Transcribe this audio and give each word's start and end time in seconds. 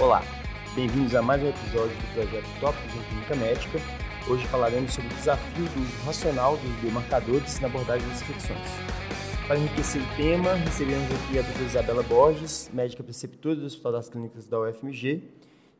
Olá, 0.00 0.22
bem-vindos 0.76 1.12
a 1.16 1.20
mais 1.20 1.42
um 1.42 1.48
episódio 1.48 1.96
do 1.96 2.14
projeto 2.14 2.46
Tópicos 2.60 2.94
em 2.94 3.02
Clínica 3.08 3.34
Médica. 3.34 3.78
Hoje 4.30 4.46
falaremos 4.46 4.92
sobre 4.92 5.12
o 5.12 5.16
desafio 5.16 5.64
do 5.64 5.80
uso 5.80 6.06
racional 6.06 6.56
dos 6.56 6.70
biomarcadores 6.80 7.58
na 7.58 7.66
abordagem 7.66 8.08
das 8.08 8.22
infecções. 8.22 8.60
Para 9.48 9.58
enriquecer 9.58 10.00
o 10.00 10.16
tema, 10.16 10.54
recebemos 10.54 11.04
aqui 11.10 11.40
a 11.40 11.42
doutora 11.42 11.64
Isabela 11.64 12.02
Borges, 12.04 12.70
médica 12.72 13.02
preceptora 13.02 13.56
do 13.56 13.66
Hospital 13.66 13.90
das 13.90 14.08
Clínicas 14.08 14.46
da 14.46 14.60
UFMG 14.60 15.20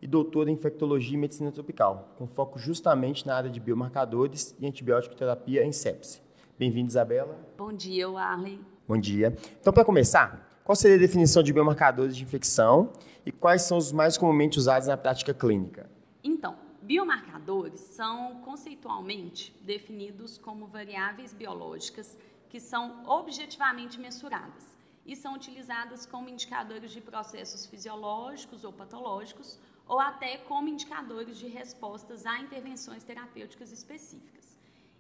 e 0.02 0.06
doutora 0.08 0.50
em 0.50 0.54
infectologia 0.54 1.14
e 1.14 1.20
medicina 1.20 1.52
tropical, 1.52 2.12
com 2.18 2.26
foco 2.26 2.58
justamente 2.58 3.24
na 3.24 3.36
área 3.36 3.48
de 3.48 3.60
biomarcadores 3.60 4.52
e 4.58 4.66
antibiótico 4.66 5.14
terapia 5.14 5.64
em 5.64 5.70
sepse. 5.70 6.20
Bem-vinda, 6.58 6.88
Isabela. 6.88 7.38
Bom 7.56 7.72
dia, 7.72 8.08
Arley. 8.08 8.58
Bom 8.88 8.98
dia. 8.98 9.36
Então, 9.60 9.72
para 9.72 9.84
começar, 9.84 10.47
qual 10.68 10.76
seria 10.76 10.98
a 10.98 11.00
definição 11.00 11.42
de 11.42 11.50
biomarcadores 11.50 12.14
de 12.14 12.22
infecção 12.22 12.92
e 13.24 13.32
quais 13.32 13.62
são 13.62 13.78
os 13.78 13.90
mais 13.90 14.18
comumente 14.18 14.58
usados 14.58 14.86
na 14.86 14.98
prática 14.98 15.32
clínica? 15.32 15.88
Então, 16.22 16.58
biomarcadores 16.82 17.80
são 17.80 18.42
conceitualmente 18.44 19.58
definidos 19.62 20.36
como 20.36 20.66
variáveis 20.66 21.32
biológicas 21.32 22.18
que 22.50 22.60
são 22.60 23.02
objetivamente 23.06 23.98
mensuradas 23.98 24.76
e 25.06 25.16
são 25.16 25.32
utilizadas 25.32 26.04
como 26.04 26.28
indicadores 26.28 26.90
de 26.90 27.00
processos 27.00 27.64
fisiológicos 27.64 28.62
ou 28.62 28.70
patológicos 28.70 29.58
ou 29.86 29.98
até 29.98 30.36
como 30.36 30.68
indicadores 30.68 31.38
de 31.38 31.46
respostas 31.46 32.26
a 32.26 32.38
intervenções 32.40 33.02
terapêuticas 33.02 33.72
específicas. 33.72 34.47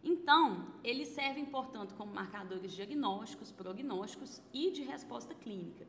Então, 0.02 0.66
eles 0.84 1.08
servem, 1.08 1.44
portanto, 1.44 1.94
como 1.94 2.14
marcadores 2.14 2.72
diagnósticos, 2.72 3.50
prognósticos 3.50 4.40
e 4.52 4.70
de 4.70 4.82
resposta 4.82 5.34
clínica, 5.34 5.86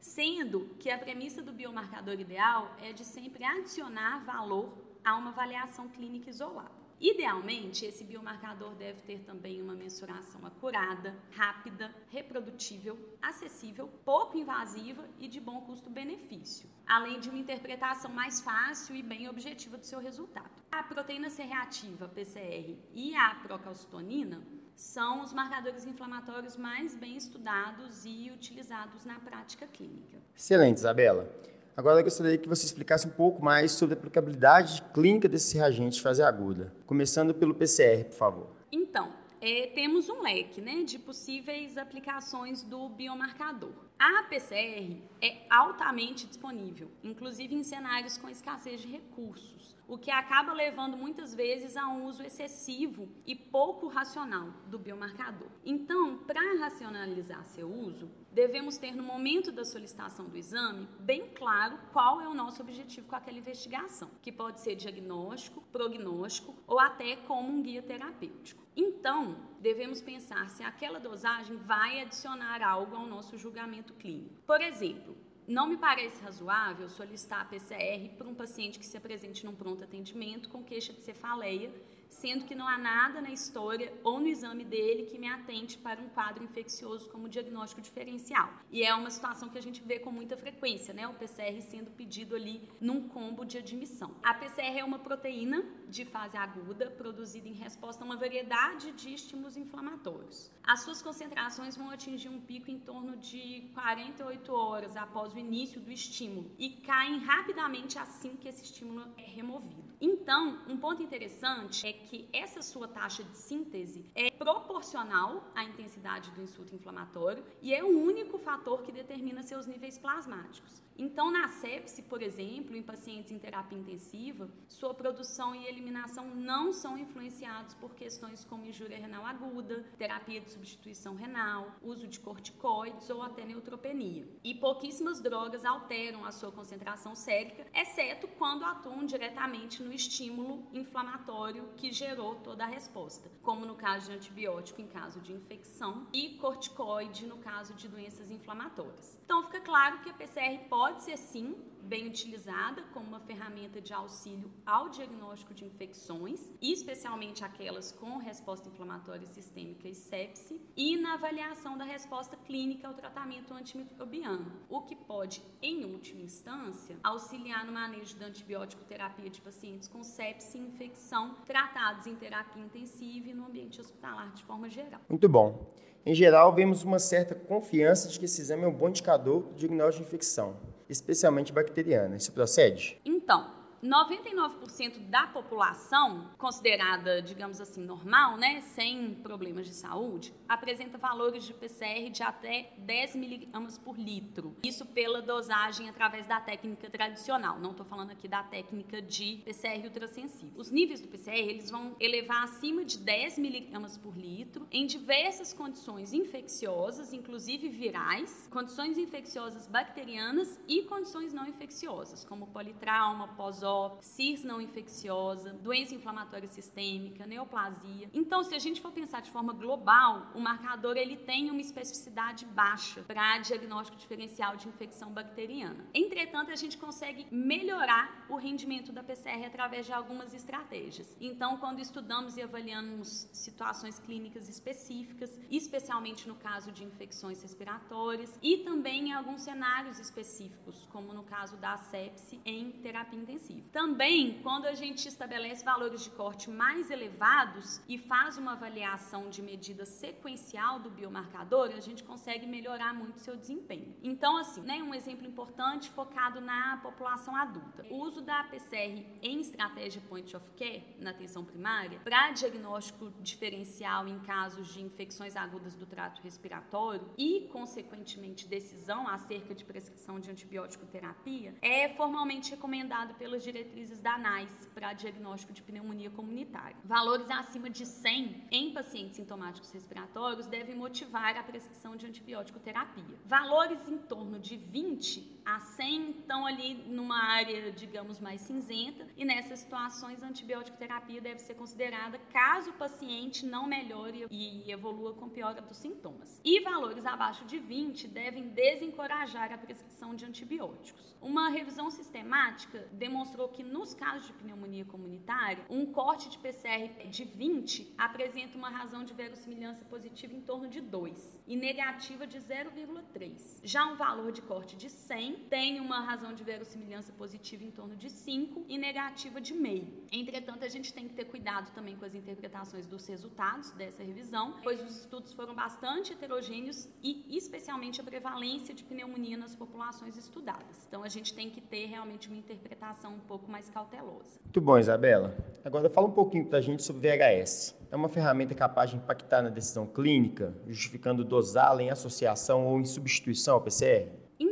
sendo 0.00 0.70
que 0.78 0.90
a 0.90 0.98
premissa 0.98 1.42
do 1.42 1.52
biomarcador 1.52 2.18
ideal 2.18 2.74
é 2.80 2.92
de 2.92 3.04
sempre 3.04 3.44
adicionar 3.44 4.24
valor 4.24 4.72
a 5.04 5.16
uma 5.16 5.30
avaliação 5.30 5.88
clínica 5.88 6.30
isolada. 6.30 6.79
Idealmente, 7.00 7.86
esse 7.86 8.04
biomarcador 8.04 8.74
deve 8.74 9.00
ter 9.00 9.20
também 9.20 9.62
uma 9.62 9.74
mensuração 9.74 10.44
acurada, 10.44 11.16
rápida, 11.30 11.90
reprodutível, 12.10 12.98
acessível, 13.22 13.88
pouco 14.04 14.36
invasiva 14.36 15.02
e 15.18 15.26
de 15.26 15.40
bom 15.40 15.62
custo-benefício, 15.62 16.68
além 16.86 17.18
de 17.18 17.30
uma 17.30 17.38
interpretação 17.38 18.10
mais 18.12 18.42
fácil 18.42 18.94
e 18.94 19.02
bem 19.02 19.30
objetiva 19.30 19.78
do 19.78 19.86
seu 19.86 19.98
resultado. 19.98 20.50
A 20.70 20.82
proteína 20.82 21.30
C 21.30 21.42
reativa, 21.42 22.06
PCR, 22.06 22.76
e 22.94 23.16
a 23.16 23.34
procalcitonina 23.36 24.42
são 24.76 25.22
os 25.22 25.32
marcadores 25.32 25.86
inflamatórios 25.86 26.58
mais 26.58 26.94
bem 26.94 27.16
estudados 27.16 28.04
e 28.04 28.30
utilizados 28.30 29.06
na 29.06 29.18
prática 29.18 29.66
clínica. 29.66 30.18
Excelente, 30.36 30.76
Isabela. 30.76 31.34
Agora 31.76 32.00
eu 32.00 32.04
gostaria 32.04 32.36
que 32.36 32.48
você 32.48 32.66
explicasse 32.66 33.06
um 33.06 33.10
pouco 33.10 33.42
mais 33.42 33.72
sobre 33.72 33.94
a 33.94 33.98
aplicabilidade 33.98 34.82
clínica 34.92 35.28
desse 35.28 35.56
reagente 35.56 35.96
de 35.96 36.02
fase 36.02 36.22
aguda, 36.22 36.72
começando 36.86 37.32
pelo 37.32 37.54
PCR, 37.54 38.04
por 38.04 38.16
favor. 38.16 38.46
Então, 38.72 39.12
é, 39.40 39.68
temos 39.68 40.08
um 40.10 40.20
leque 40.20 40.60
né, 40.60 40.82
de 40.82 40.98
possíveis 40.98 41.78
aplicações 41.78 42.62
do 42.62 42.90
biomarcador. 42.90 43.72
A 43.98 44.24
PCR 44.24 44.96
é 45.22 45.46
altamente 45.48 46.26
disponível, 46.26 46.90
inclusive 47.02 47.54
em 47.54 47.62
cenários 47.62 48.18
com 48.18 48.28
escassez 48.28 48.82
de 48.82 48.88
recursos, 48.88 49.74
o 49.88 49.96
que 49.96 50.10
acaba 50.10 50.52
levando 50.52 50.96
muitas 50.96 51.34
vezes 51.34 51.76
a 51.76 51.88
um 51.88 52.04
uso 52.04 52.22
excessivo 52.22 53.08
e 53.26 53.34
pouco 53.34 53.88
racional 53.88 54.48
do 54.66 54.78
biomarcador. 54.78 55.48
Então, 55.64 56.18
para 56.18 56.58
racionalizar 56.58 57.44
seu 57.46 57.70
uso, 57.72 58.10
devemos 58.32 58.78
ter 58.78 58.94
no 58.94 59.02
momento 59.02 59.50
da 59.50 59.64
solicitação 59.64 60.26
do 60.26 60.36
exame 60.36 60.88
bem 61.00 61.28
claro 61.34 61.78
qual 61.92 62.20
é 62.20 62.28
o 62.28 62.34
nosso 62.34 62.62
objetivo 62.62 63.08
com 63.08 63.16
aquela 63.16 63.38
investigação, 63.38 64.10
que 64.22 64.30
pode 64.30 64.60
ser 64.60 64.76
diagnóstico, 64.76 65.62
prognóstico 65.72 66.54
ou 66.66 66.78
até 66.78 67.16
como 67.16 67.48
um 67.48 67.62
guia 67.62 67.82
terapêutico. 67.82 68.62
Então, 68.76 69.36
devemos 69.60 70.00
pensar 70.00 70.48
se 70.48 70.62
aquela 70.62 71.00
dosagem 71.00 71.56
vai 71.56 72.00
adicionar 72.00 72.62
algo 72.62 72.96
ao 72.96 73.06
nosso 73.06 73.36
julgamento 73.36 73.92
clínico. 73.94 74.40
Por 74.46 74.60
exemplo, 74.60 75.16
não 75.46 75.66
me 75.66 75.76
parece 75.76 76.22
razoável 76.22 76.88
solicitar 76.88 77.40
a 77.40 77.44
PCR 77.44 78.08
para 78.16 78.28
um 78.28 78.34
paciente 78.34 78.78
que 78.78 78.86
se 78.86 78.96
apresente 78.96 79.44
num 79.44 79.54
pronto 79.54 79.82
atendimento 79.82 80.48
com 80.48 80.62
queixa 80.62 80.92
de 80.92 81.00
cefaleia 81.00 81.72
sendo 82.10 82.44
que 82.44 82.54
não 82.54 82.66
há 82.68 82.76
nada 82.76 83.20
na 83.20 83.30
história 83.30 83.92
ou 84.04 84.20
no 84.20 84.26
exame 84.26 84.64
dele 84.64 85.04
que 85.04 85.18
me 85.18 85.28
atente 85.28 85.78
para 85.78 86.00
um 86.00 86.08
quadro 86.08 86.44
infeccioso 86.44 87.08
como 87.08 87.28
diagnóstico 87.28 87.80
diferencial. 87.80 88.52
E 88.70 88.82
é 88.82 88.94
uma 88.94 89.10
situação 89.10 89.48
que 89.48 89.56
a 89.56 89.62
gente 89.62 89.80
vê 89.82 89.98
com 89.98 90.10
muita 90.10 90.36
frequência, 90.36 90.92
né? 90.92 91.06
O 91.06 91.14
PCR 91.14 91.60
sendo 91.62 91.90
pedido 91.92 92.34
ali 92.34 92.68
num 92.80 93.08
combo 93.08 93.44
de 93.44 93.58
admissão. 93.58 94.14
A 94.22 94.34
PCR 94.34 94.78
é 94.78 94.84
uma 94.84 94.98
proteína 94.98 95.64
de 95.88 96.04
fase 96.04 96.36
aguda 96.36 96.90
produzida 96.90 97.48
em 97.48 97.54
resposta 97.54 98.02
a 98.02 98.06
uma 98.06 98.16
variedade 98.16 98.92
de 98.92 99.14
estímulos 99.14 99.56
inflamatórios. 99.56 100.50
As 100.62 100.82
suas 100.82 101.00
concentrações 101.00 101.76
vão 101.76 101.90
atingir 101.90 102.28
um 102.28 102.40
pico 102.40 102.70
em 102.70 102.78
torno 102.78 103.16
de 103.16 103.70
48 103.74 104.52
horas 104.52 104.96
após 104.96 105.34
o 105.34 105.38
início 105.38 105.80
do 105.80 105.90
estímulo 105.90 106.50
e 106.58 106.70
caem 106.70 107.18
rapidamente 107.18 107.98
assim 107.98 108.36
que 108.36 108.48
esse 108.48 108.64
estímulo 108.64 109.06
é 109.16 109.22
removido. 109.22 109.89
Então, 110.00 110.58
um 110.66 110.78
ponto 110.78 111.02
interessante 111.02 111.86
é 111.86 111.92
que 111.92 112.26
essa 112.32 112.62
sua 112.62 112.88
taxa 112.88 113.22
de 113.22 113.36
síntese 113.36 114.06
é 114.14 114.30
proporcional 114.30 115.44
à 115.54 115.62
intensidade 115.62 116.30
do 116.30 116.40
insulto 116.40 116.74
inflamatório 116.74 117.44
e 117.60 117.74
é 117.74 117.84
o 117.84 117.88
único 117.88 118.38
fator 118.38 118.82
que 118.82 118.90
determina 118.90 119.42
seus 119.42 119.66
níveis 119.66 119.98
plasmáticos. 119.98 120.82
Então, 120.96 121.30
na 121.30 121.48
sepse, 121.48 122.02
por 122.02 122.20
exemplo, 122.22 122.76
em 122.76 122.82
pacientes 122.82 123.32
em 123.32 123.38
terapia 123.38 123.78
intensiva, 123.78 124.50
sua 124.68 124.92
produção 124.92 125.54
e 125.54 125.66
eliminação 125.66 126.34
não 126.34 126.74
são 126.74 126.98
influenciados 126.98 127.72
por 127.74 127.94
questões 127.94 128.44
como 128.44 128.66
injúria 128.66 128.98
renal 128.98 129.24
aguda, 129.24 129.82
terapia 129.96 130.42
de 130.42 130.50
substituição 130.50 131.14
renal, 131.14 131.74
uso 131.82 132.06
de 132.06 132.20
corticoides 132.20 133.08
ou 133.08 133.22
até 133.22 133.46
neutropenia. 133.46 134.28
E 134.44 134.54
pouquíssimas 134.54 135.22
drogas 135.22 135.64
alteram 135.64 136.24
a 136.24 136.32
sua 136.32 136.52
concentração 136.52 137.14
sérica, 137.14 137.66
exceto 137.74 138.28
quando 138.36 138.66
atuam 138.66 139.06
diretamente 139.06 139.82
no 139.82 139.89
estímulo 139.92 140.66
inflamatório 140.72 141.68
que 141.76 141.92
gerou 141.92 142.36
toda 142.36 142.64
a 142.64 142.66
resposta, 142.66 143.30
como 143.42 143.66
no 143.66 143.74
caso 143.74 144.10
de 144.10 144.16
antibiótico 144.16 144.80
em 144.80 144.86
caso 144.86 145.20
de 145.20 145.32
infecção 145.32 146.06
e 146.12 146.36
corticoide 146.36 147.26
no 147.26 147.38
caso 147.38 147.74
de 147.74 147.88
doenças 147.88 148.30
inflamatórias. 148.30 149.18
Então, 149.24 149.42
fica 149.44 149.60
claro 149.60 150.00
que 150.00 150.10
a 150.10 150.14
PCR 150.14 150.68
pode 150.68 151.02
ser 151.02 151.16
sim 151.16 151.54
bem 151.82 152.06
utilizada 152.06 152.82
como 152.92 153.08
uma 153.08 153.20
ferramenta 153.20 153.80
de 153.80 153.92
auxílio 153.92 154.50
ao 154.64 154.88
diagnóstico 154.90 155.54
de 155.54 155.64
infecções, 155.64 156.40
especialmente 156.60 157.44
aquelas 157.44 157.90
com 157.90 158.18
resposta 158.18 158.68
inflamatória 158.68 159.26
sistêmica 159.26 159.88
e 159.88 159.94
sepse, 159.94 160.60
e 160.76 160.96
na 160.96 161.14
avaliação 161.14 161.76
da 161.76 161.84
resposta 161.84 162.36
clínica 162.36 162.86
ao 162.86 162.94
tratamento 162.94 163.52
antimicrobiano, 163.54 164.52
o 164.68 164.82
que 164.82 164.94
pode, 164.94 165.42
em 165.60 165.84
última 165.84 166.22
instância, 166.22 166.98
auxiliar 167.02 167.64
no 167.64 167.72
manejo 167.72 168.16
da 168.16 168.26
antibiótico 168.26 168.84
terapia 168.84 169.30
de 169.30 169.40
pacientes 169.40 169.79
com 169.88 170.02
sepse 170.02 170.58
e 170.58 170.60
infecção 170.60 171.36
tratados 171.46 172.06
em 172.06 172.14
terapia 172.14 172.62
intensiva 172.62 173.28
e 173.28 173.34
no 173.34 173.46
ambiente 173.46 173.80
hospitalar 173.80 174.32
de 174.32 174.44
forma 174.44 174.68
geral. 174.68 175.00
Muito 175.08 175.28
bom. 175.28 175.72
Em 176.04 176.14
geral, 176.14 176.54
vemos 176.54 176.82
uma 176.82 176.98
certa 176.98 177.34
confiança 177.34 178.08
de 178.08 178.18
que 178.18 178.24
esse 178.24 178.40
exame 178.40 178.64
é 178.64 178.66
um 178.66 178.72
bom 178.72 178.88
indicador 178.88 179.42
do 179.42 179.54
diagnóstico 179.54 180.02
de 180.02 180.08
infecção 180.08 180.56
especialmente 180.90 181.52
bacteriana. 181.52 182.16
Isso 182.16 182.32
procede? 182.32 183.00
Então, 183.04 183.59
99% 183.82 184.98
da 185.08 185.26
população 185.26 186.30
considerada, 186.36 187.22
digamos 187.22 187.60
assim, 187.60 187.82
normal, 187.82 188.36
né, 188.36 188.60
sem 188.60 189.14
problemas 189.14 189.66
de 189.66 189.74
saúde, 189.74 190.34
apresenta 190.48 190.98
valores 190.98 191.44
de 191.44 191.54
PCR 191.54 192.10
de 192.10 192.22
até 192.22 192.72
10 192.78 193.16
miligramas 193.16 193.78
por 193.78 193.98
litro. 193.98 194.54
Isso 194.62 194.84
pela 194.86 195.22
dosagem 195.22 195.88
através 195.88 196.26
da 196.26 196.40
técnica 196.40 196.90
tradicional. 196.90 197.58
Não 197.58 197.70
estou 197.70 197.86
falando 197.86 198.10
aqui 198.10 198.28
da 198.28 198.42
técnica 198.42 199.00
de 199.00 199.40
PCR 199.44 199.84
ultrassensível. 199.84 200.60
Os 200.60 200.70
níveis 200.70 201.00
do 201.00 201.08
PCR 201.08 201.38
eles 201.38 201.70
vão 201.70 201.96
elevar 201.98 202.44
acima 202.44 202.84
de 202.84 202.98
10 202.98 203.38
miligramas 203.38 203.96
por 203.96 204.16
litro 204.16 204.66
em 204.70 204.86
diversas 204.86 205.52
condições 205.52 206.12
infecciosas, 206.12 207.12
inclusive 207.12 207.68
virais, 207.68 208.48
condições 208.50 208.98
infecciosas 208.98 209.66
bacterianas 209.66 210.60
e 210.68 210.82
condições 210.82 211.32
não 211.32 211.46
infecciosas, 211.46 212.24
como 212.24 212.48
politrauma, 212.48 213.28
pós 213.28 213.62
XOP, 213.70 214.04
CIRS 214.04 214.44
não 214.44 214.60
infecciosa, 214.60 215.52
doença 215.52 215.94
inflamatória 215.94 216.48
sistêmica, 216.48 217.26
neoplasia. 217.26 218.10
Então, 218.12 218.42
se 218.42 218.54
a 218.54 218.58
gente 218.58 218.80
for 218.80 218.90
pensar 218.90 219.20
de 219.20 219.30
forma 219.30 219.52
global, 219.52 220.30
o 220.34 220.40
marcador 220.40 220.96
ele 220.96 221.16
tem 221.16 221.50
uma 221.50 221.60
especificidade 221.60 222.44
baixa 222.46 223.02
para 223.02 223.38
diagnóstico 223.38 223.96
diferencial 223.96 224.56
de 224.56 224.68
infecção 224.68 225.12
bacteriana. 225.12 225.86
Entretanto, 225.94 226.50
a 226.50 226.56
gente 226.56 226.76
consegue 226.76 227.26
melhorar 227.30 228.26
o 228.28 228.36
rendimento 228.36 228.92
da 228.92 229.02
PCR 229.02 229.46
através 229.46 229.86
de 229.86 229.92
algumas 229.92 230.34
estratégias. 230.34 231.16
Então, 231.20 231.58
quando 231.58 231.80
estudamos 231.80 232.36
e 232.36 232.42
avaliamos 232.42 233.28
situações 233.32 233.98
clínicas 233.98 234.48
específicas, 234.48 235.30
especialmente 235.50 236.26
no 236.26 236.34
caso 236.34 236.72
de 236.72 236.84
infecções 236.84 237.42
respiratórias 237.42 238.36
e 238.42 238.58
também 238.58 239.08
em 239.08 239.12
alguns 239.12 239.42
cenários 239.42 239.98
específicos, 239.98 240.86
como 240.90 241.12
no 241.12 241.22
caso 241.22 241.56
da 241.56 241.76
sepse 241.76 242.40
em 242.44 242.72
terapia 242.72 243.18
intensiva. 243.18 243.59
Também, 243.72 244.40
quando 244.42 244.66
a 244.66 244.74
gente 244.74 245.06
estabelece 245.06 245.64
valores 245.64 246.04
de 246.04 246.10
corte 246.10 246.50
mais 246.50 246.90
elevados 246.90 247.80
e 247.88 247.98
faz 247.98 248.38
uma 248.38 248.52
avaliação 248.52 249.28
de 249.28 249.42
medida 249.42 249.84
sequencial 249.84 250.78
do 250.78 250.90
biomarcador, 250.90 251.70
a 251.76 251.80
gente 251.80 252.02
consegue 252.02 252.46
melhorar 252.46 252.94
muito 252.94 253.20
seu 253.20 253.36
desempenho. 253.36 253.94
Então, 254.02 254.36
assim, 254.36 254.62
né, 254.62 254.82
um 254.82 254.94
exemplo 254.94 255.26
importante 255.26 255.90
focado 255.90 256.40
na 256.40 256.78
população 256.78 257.34
adulta. 257.36 257.84
O 257.90 257.96
uso 257.96 258.20
da 258.20 258.44
PCR 258.44 259.04
em 259.22 259.40
estratégia 259.40 260.02
point 260.08 260.34
of 260.36 260.50
care, 260.52 260.84
na 260.98 261.10
atenção 261.10 261.44
primária, 261.44 262.00
para 262.00 262.30
diagnóstico 262.32 263.10
diferencial 263.20 264.06
em 264.08 264.18
casos 264.20 264.72
de 264.72 264.82
infecções 264.82 265.36
agudas 265.36 265.76
do 265.76 265.86
trato 265.86 266.22
respiratório 266.22 267.08
e, 267.16 267.48
consequentemente, 267.52 268.48
decisão 268.48 269.08
acerca 269.08 269.54
de 269.54 269.64
prescrição 269.64 270.18
de 270.20 270.30
antibiótico 270.30 270.86
terapia, 270.86 271.54
é 271.60 271.88
formalmente 271.90 272.50
recomendado 272.50 273.14
pelas 273.14 273.42
diretrizes 273.50 274.00
da 274.00 274.14
ANAIS 274.14 274.68
para 274.74 274.92
diagnóstico 274.92 275.52
de 275.52 275.62
pneumonia 275.62 276.10
comunitária. 276.10 276.76
Valores 276.84 277.28
acima 277.30 277.68
de 277.68 277.84
100 277.84 278.46
em 278.50 278.72
pacientes 278.72 279.16
sintomáticos 279.16 279.70
respiratórios 279.72 280.46
devem 280.46 280.76
motivar 280.76 281.36
a 281.36 281.42
prescrição 281.42 281.96
de 281.96 282.06
antibiótico 282.06 282.60
terapia. 282.60 283.18
Valores 283.26 283.80
em 283.88 283.98
torno 283.98 284.38
de 284.38 284.56
20 284.56 285.40
a 285.44 285.58
100 285.58 286.10
estão 286.10 286.46
ali 286.46 286.74
numa 286.74 287.18
área, 287.18 287.72
digamos, 287.72 288.20
mais 288.20 288.42
cinzenta, 288.42 289.06
e 289.16 289.24
nessas 289.24 289.60
situações 289.60 290.22
a 290.22 290.26
antibiótico 290.26 290.76
terapia 290.76 291.20
deve 291.20 291.40
ser 291.40 291.54
considerada 291.54 292.18
caso 292.32 292.70
o 292.70 292.74
paciente 292.74 293.44
não 293.44 293.66
melhore 293.66 294.26
e 294.30 294.70
evolua 294.70 295.14
com 295.14 295.28
piora 295.28 295.60
dos 295.60 295.76
sintomas. 295.76 296.40
E 296.44 296.60
valores 296.60 297.04
abaixo 297.04 297.44
de 297.46 297.58
20 297.58 298.06
devem 298.06 298.48
desencorajar 298.48 299.52
a 299.52 299.58
prescrição 299.58 300.14
de 300.14 300.24
antibióticos. 300.24 301.16
Uma 301.20 301.48
revisão 301.48 301.90
sistemática 301.90 302.88
demonstrou 302.92 303.39
que 303.48 303.62
nos 303.62 303.94
casos 303.94 304.26
de 304.26 304.32
pneumonia 304.32 304.84
comunitária, 304.84 305.64
um 305.68 305.86
corte 305.86 306.28
de 306.28 306.38
PCR 306.38 307.08
de 307.08 307.24
20 307.24 307.94
apresenta 307.96 308.56
uma 308.56 308.68
razão 308.68 309.04
de 309.04 309.14
verossimilhança 309.14 309.84
positiva 309.84 310.34
em 310.34 310.40
torno 310.40 310.68
de 310.68 310.80
2 310.80 311.40
e 311.46 311.56
negativa 311.56 312.26
de 312.26 312.38
0,3. 312.38 313.60
Já 313.62 313.84
um 313.86 313.96
valor 313.96 314.32
de 314.32 314.42
corte 314.42 314.76
de 314.76 314.88
100 314.88 315.46
tem 315.48 315.80
uma 315.80 316.00
razão 316.00 316.34
de 316.34 316.42
verossimilhança 316.44 317.12
positiva 317.12 317.64
em 317.64 317.70
torno 317.70 317.96
de 317.96 318.10
5 318.10 318.64
e 318.68 318.78
negativa 318.78 319.40
de 319.40 319.54
meio. 319.54 320.04
Entretanto, 320.12 320.64
a 320.64 320.68
gente 320.68 320.92
tem 320.92 321.08
que 321.08 321.14
ter 321.14 321.24
cuidado 321.24 321.72
também 321.72 321.96
com 321.96 322.04
as 322.04 322.14
interpretações 322.14 322.86
dos 322.86 323.06
resultados 323.06 323.70
dessa 323.72 324.02
revisão, 324.02 324.56
pois 324.62 324.82
os 324.82 324.96
estudos 325.00 325.32
foram 325.32 325.54
bastante 325.54 326.12
heterogêneos 326.12 326.88
e 327.02 327.36
especialmente 327.36 328.00
a 328.00 328.04
prevalência 328.04 328.74
de 328.74 328.84
pneumonia 328.84 329.36
nas 329.36 329.54
populações 329.54 330.16
estudadas. 330.16 330.84
Então, 330.86 331.02
a 331.02 331.08
gente 331.08 331.34
tem 331.34 331.50
que 331.50 331.60
ter 331.60 331.86
realmente 331.86 332.28
uma 332.28 332.38
interpretação 332.38 333.14
um 333.14 333.20
pouco 333.30 333.48
mais 333.48 333.70
cautelosa. 333.70 334.40
Muito 334.42 334.60
bom, 334.60 334.76
Isabela. 334.76 335.36
Agora 335.64 335.88
fala 335.88 336.08
um 336.08 336.10
pouquinho 336.10 336.46
para 336.46 336.58
a 336.58 336.60
gente 336.60 336.82
sobre 336.82 337.08
VHS. 337.08 337.76
É 337.88 337.94
uma 337.94 338.08
ferramenta 338.08 338.56
capaz 338.56 338.90
de 338.90 338.96
impactar 338.96 339.40
na 339.40 339.48
decisão 339.48 339.86
clínica, 339.86 340.52
justificando 340.66 341.24
dosá-la 341.24 341.80
em 341.80 341.90
associação 341.90 342.66
ou 342.66 342.80
em 342.80 342.84
substituição 342.84 343.54
ao 343.54 343.60
PCR? 343.60 344.08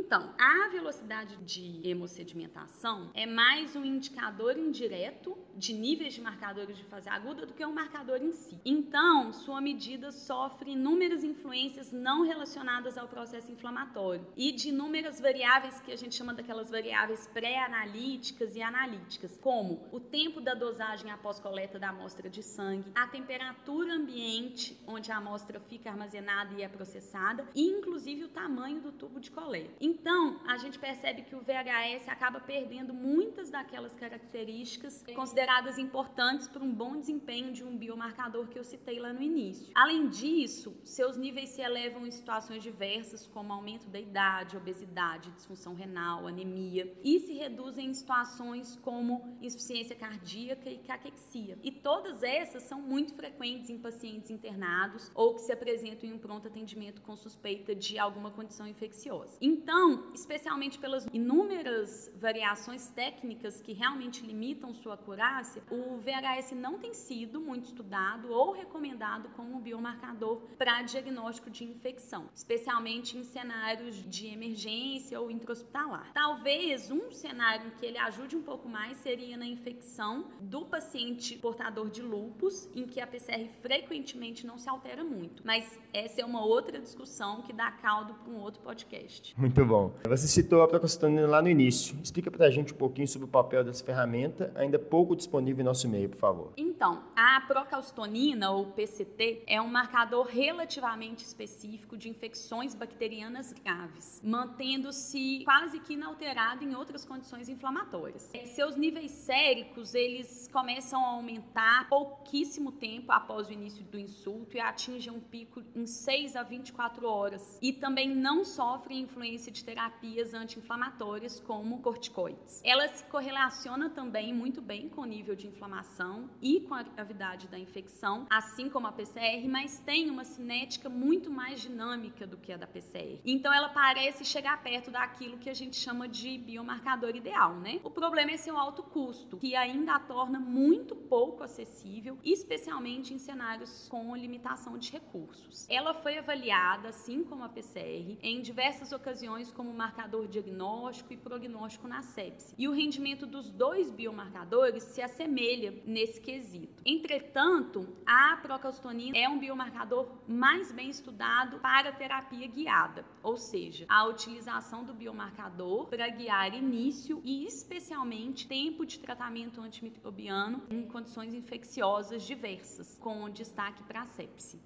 Então, 0.09 0.33
a 0.39 0.67
velocidade 0.69 1.37
de 1.45 1.87
hemossedimentação 1.87 3.11
é 3.13 3.27
mais 3.27 3.75
um 3.75 3.85
indicador 3.85 4.57
indireto 4.57 5.37
de 5.55 5.71
níveis 5.71 6.15
de 6.15 6.21
marcadores 6.21 6.75
de 6.75 6.83
fase 6.85 7.07
aguda 7.07 7.45
do 7.45 7.53
que 7.53 7.63
um 7.63 7.71
marcador 7.71 8.17
em 8.19 8.31
si. 8.31 8.59
Então, 8.65 9.31
sua 9.31 9.61
medida 9.61 10.11
sofre 10.11 10.71
inúmeras 10.71 11.23
influências 11.23 11.91
não 11.91 12.23
relacionadas 12.25 12.97
ao 12.97 13.07
processo 13.07 13.51
inflamatório 13.51 14.25
e 14.35 14.51
de 14.51 14.69
inúmeras 14.69 15.19
variáveis 15.19 15.79
que 15.81 15.91
a 15.91 15.95
gente 15.95 16.15
chama 16.15 16.33
daquelas 16.33 16.71
variáveis 16.71 17.27
pré-analíticas 17.27 18.55
e 18.55 18.63
analíticas, 18.63 19.37
como 19.39 19.87
o 19.91 19.99
tempo 19.99 20.41
da 20.41 20.55
dosagem 20.55 21.11
após 21.11 21.39
coleta 21.39 21.77
da 21.77 21.89
amostra 21.89 22.27
de 22.27 22.41
sangue, 22.41 22.91
a 22.95 23.05
temperatura 23.05 23.93
ambiente 23.93 24.75
onde 24.87 25.11
a 25.11 25.17
amostra 25.17 25.59
fica 25.59 25.91
armazenada 25.91 26.55
e 26.55 26.63
é 26.63 26.67
processada 26.67 27.47
e 27.53 27.61
inclusive 27.61 28.23
o 28.23 28.29
tamanho 28.29 28.81
do 28.81 28.91
tubo 28.91 29.19
de 29.19 29.29
coleta. 29.29 29.69
Então, 29.99 30.39
a 30.47 30.57
gente 30.57 30.79
percebe 30.79 31.23
que 31.23 31.35
o 31.35 31.41
VHS 31.41 32.07
acaba 32.07 32.39
perdendo 32.39 32.93
muitas 32.93 33.49
daquelas 33.49 33.93
características 33.95 35.03
consideradas 35.13 35.77
importantes 35.77 36.47
para 36.47 36.63
um 36.63 36.73
bom 36.73 36.97
desempenho 36.97 37.51
de 37.51 37.65
um 37.65 37.77
biomarcador 37.77 38.47
que 38.47 38.57
eu 38.57 38.63
citei 38.63 38.97
lá 38.97 39.11
no 39.11 39.21
início. 39.21 39.71
Além 39.75 40.07
disso, 40.07 40.79
seus 40.85 41.17
níveis 41.17 41.49
se 41.49 41.61
elevam 41.61 42.07
em 42.07 42.11
situações 42.11 42.63
diversas, 42.63 43.27
como 43.27 43.51
aumento 43.51 43.87
da 43.87 43.99
idade, 43.99 44.55
obesidade, 44.55 45.31
disfunção 45.31 45.73
renal, 45.73 46.27
anemia, 46.27 46.97
e 47.03 47.19
se 47.19 47.33
reduzem 47.33 47.87
em 47.87 47.93
situações 47.93 48.77
como 48.77 49.37
insuficiência 49.41 49.97
cardíaca 49.97 50.69
e 50.69 50.77
caquexia. 50.77 51.59
E 51.61 51.71
todas 51.73 52.23
essas 52.23 52.63
são 52.63 52.81
muito 52.81 53.13
frequentes 53.13 53.69
em 53.69 53.77
pacientes 53.77 54.31
internados 54.31 55.11
ou 55.13 55.35
que 55.35 55.41
se 55.41 55.51
apresentam 55.51 56.09
em 56.09 56.13
um 56.13 56.19
pronto 56.19 56.47
atendimento 56.47 57.01
com 57.01 57.17
suspeita 57.17 57.75
de 57.75 57.99
alguma 57.99 58.31
condição 58.31 58.65
infecciosa. 58.65 59.37
Então, 59.41 59.88
especialmente 60.13 60.77
pelas 60.77 61.05
inúmeras 61.13 62.11
variações 62.15 62.87
técnicas 62.89 63.61
que 63.61 63.73
realmente 63.73 64.25
limitam 64.25 64.73
sua 64.73 64.95
acurácia, 64.95 65.61
o 65.71 65.97
VHS 65.97 66.51
não 66.55 66.77
tem 66.77 66.93
sido 66.93 67.39
muito 67.39 67.65
estudado 67.65 68.31
ou 68.31 68.51
recomendado 68.51 69.29
como 69.29 69.59
biomarcador 69.59 70.41
para 70.57 70.81
diagnóstico 70.81 71.49
de 71.49 71.63
infecção, 71.63 72.29
especialmente 72.35 73.17
em 73.17 73.23
cenários 73.23 73.95
de 74.09 74.27
emergência 74.27 75.19
ou 75.19 75.31
intra-hospitalar. 75.31 76.11
Talvez 76.13 76.91
um 76.91 77.11
cenário 77.11 77.71
que 77.71 77.85
ele 77.85 77.97
ajude 77.97 78.35
um 78.35 78.43
pouco 78.43 78.67
mais 78.67 78.97
seria 78.97 79.37
na 79.37 79.45
infecção 79.45 80.25
do 80.41 80.65
paciente 80.65 81.37
portador 81.37 81.89
de 81.89 82.01
lupus, 82.01 82.69
em 82.75 82.85
que 82.85 82.99
a 82.99 83.07
PCR 83.07 83.47
frequentemente 83.61 84.45
não 84.45 84.57
se 84.57 84.69
altera 84.69 85.03
muito. 85.03 85.41
Mas 85.45 85.79
essa 85.93 86.21
é 86.21 86.25
uma 86.25 86.43
outra 86.43 86.79
discussão 86.79 87.41
que 87.41 87.53
dá 87.53 87.71
caldo 87.71 88.13
para 88.13 88.31
um 88.31 88.39
outro 88.39 88.61
podcast. 88.61 89.33
Muito 89.39 89.65
bom. 89.65 89.78
Você 90.07 90.27
citou 90.27 90.61
a 90.61 90.67
procalcitonina 90.67 91.27
lá 91.27 91.41
no 91.41 91.49
início. 91.49 91.97
Explica 92.03 92.29
para 92.29 92.45
a 92.45 92.51
gente 92.51 92.73
um 92.73 92.77
pouquinho 92.77 93.07
sobre 93.07 93.25
o 93.25 93.27
papel 93.27 93.63
dessa 93.63 93.83
ferramenta, 93.83 94.51
ainda 94.55 94.77
pouco 94.77 95.15
disponível 95.15 95.61
em 95.61 95.65
nosso 95.65 95.87
e-mail, 95.87 96.09
por 96.09 96.17
favor. 96.17 96.53
Então, 96.57 97.03
a 97.15 97.41
procalcitonina, 97.41 98.51
ou 98.51 98.65
PCT, 98.67 99.43
é 99.47 99.61
um 99.61 99.67
marcador 99.67 100.27
relativamente 100.27 101.23
específico 101.23 101.97
de 101.97 102.09
infecções 102.09 102.73
bacterianas 102.73 103.53
graves, 103.53 104.21
mantendo-se 104.23 105.43
quase 105.45 105.79
que 105.79 105.93
inalterado 105.93 106.63
em 106.63 106.75
outras 106.75 107.05
condições 107.05 107.49
inflamatórias. 107.49 108.31
Seus 108.45 108.75
níveis 108.75 109.11
séricos, 109.11 109.93
eles 109.93 110.49
começam 110.51 111.03
a 111.03 111.09
aumentar 111.09 111.87
pouquíssimo 111.89 112.71
tempo 112.71 113.11
após 113.11 113.49
o 113.49 113.53
início 113.53 113.83
do 113.83 113.99
insulto 113.99 114.57
e 114.57 114.59
atingem 114.59 115.11
um 115.11 115.19
pico 115.19 115.61
em 115.75 115.85
6 115.85 116.35
a 116.35 116.43
24 116.43 117.07
horas. 117.07 117.57
E 117.61 117.73
também 117.73 118.09
não 118.15 118.43
sofrem 118.43 119.01
influência 119.01 119.51
de 119.51 119.63
terapias 119.69 120.33
anti-inflamatórias 120.33 121.39
como 121.39 121.79
corticoides. 121.79 122.59
Ela 122.65 122.87
se 122.87 123.03
correlaciona 123.03 123.87
também 123.87 124.33
muito 124.33 124.63
bem 124.63 124.89
com 124.89 125.01
o 125.01 125.05
nível 125.05 125.35
de 125.35 125.45
inflamação 125.45 126.27
e 126.41 126.61
com 126.61 126.73
a 126.73 126.81
gravidade 126.81 127.47
da 127.47 127.59
infecção, 127.59 128.25
assim 128.31 128.67
como 128.67 128.87
a 128.87 128.91
PCR, 128.91 129.47
mas 129.47 129.77
tem 129.77 130.09
uma 130.09 130.23
cinética 130.23 130.89
muito 130.89 131.29
mais 131.29 131.61
dinâmica 131.61 132.25
do 132.25 132.35
que 132.35 132.51
a 132.51 132.57
da 132.57 132.65
PCR. 132.65 133.21
Então 133.23 133.53
ela 133.53 133.69
parece 133.69 134.25
chegar 134.25 134.59
perto 134.63 134.89
daquilo 134.89 135.37
que 135.37 135.51
a 135.51 135.53
gente 135.53 135.75
chama 135.75 136.07
de 136.07 136.39
biomarcador 136.39 137.15
ideal, 137.15 137.53
né? 137.57 137.79
O 137.83 137.91
problema 137.91 138.31
é 138.31 138.37
seu 138.37 138.57
alto 138.57 138.81
custo, 138.81 139.37
que 139.37 139.55
ainda 139.55 139.93
a 139.93 139.99
torna 139.99 140.39
muito 140.39 140.95
pouco 140.95 141.43
acessível, 141.43 142.17
especialmente 142.23 143.13
em 143.13 143.19
cenários 143.19 143.87
com 143.87 144.15
limitação 144.15 144.79
de 144.79 144.91
recursos. 144.91 145.67
Ela 145.69 145.93
foi 145.93 146.17
avaliada, 146.17 146.89
assim 146.89 147.23
como 147.23 147.43
a 147.43 147.49
PCR, 147.49 148.17
em 148.23 148.41
diversas 148.41 148.91
ocasiões 148.91 149.51
como 149.59 149.73
marcador 149.73 150.25
diagnóstico 150.25 151.11
e 151.11 151.17
prognóstico 151.17 151.85
na 151.85 152.01
sepse. 152.01 152.55
E 152.57 152.65
o 152.65 152.71
rendimento 152.71 153.25
dos 153.25 153.51
dois 153.51 153.91
biomarcadores 153.91 154.83
se 154.83 155.01
assemelha 155.01 155.83
nesse 155.85 156.21
quesito. 156.21 156.81
Entretanto, 156.85 157.85
a 158.05 158.37
procalcitonina 158.37 159.17
é 159.17 159.27
um 159.27 159.37
biomarcador 159.37 160.07
mais 160.25 160.71
bem 160.71 160.89
estudado 160.89 161.59
para 161.59 161.91
terapia 161.91 162.47
guiada, 162.47 163.03
ou 163.21 163.35
seja, 163.35 163.85
a 163.89 164.05
utilização 164.05 164.85
do 164.85 164.93
biomarcador 164.93 165.87
para 165.87 166.07
guiar 166.07 166.55
início 166.55 167.21
e 167.25 167.45
especialmente 167.45 168.47
tempo 168.47 168.85
de 168.85 168.97
tratamento 168.97 169.59
antimicrobiano 169.59 170.63
em 170.69 170.87
condições 170.87 171.33
infecciosas 171.33 172.23
diversas, 172.23 172.97
com 172.97 173.29
destaque 173.29 173.83
para 173.83 174.03
a 174.03 174.05
sepse. 174.05 174.57